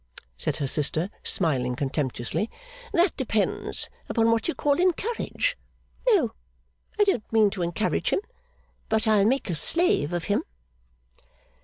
said 0.35 0.57
her 0.57 0.65
sister, 0.65 1.11
smiling 1.23 1.75
contemptuously, 1.75 2.49
'that 2.91 3.15
depends 3.15 3.87
upon 4.09 4.31
what 4.31 4.47
you 4.47 4.55
call 4.55 4.79
encourage. 4.79 5.55
No, 6.07 6.33
I 6.99 7.03
don't 7.03 7.31
mean 7.31 7.51
to 7.51 7.61
encourage 7.61 8.09
him. 8.09 8.21
But 8.89 9.05
I'll 9.05 9.25
make 9.25 9.47
a 9.47 9.53
slave 9.53 10.11
of 10.11 10.23
him. 10.23 10.41